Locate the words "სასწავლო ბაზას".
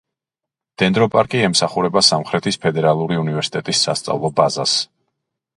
3.89-4.79